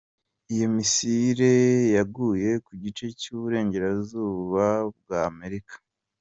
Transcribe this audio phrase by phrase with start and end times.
[0.53, 1.51] Iyo missile
[1.95, 4.65] yaguye ku gice cy’ uburengerazuba
[4.97, 5.73] bw’ Amerika.